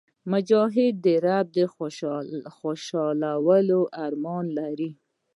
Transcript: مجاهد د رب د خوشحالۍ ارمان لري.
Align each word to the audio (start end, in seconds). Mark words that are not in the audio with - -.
مجاهد 0.31 0.93
د 1.05 1.07
رب 1.25 1.45
د 1.55 1.57
خوشحالۍ 2.57 3.79
ارمان 4.05 4.45
لري. 4.59 4.89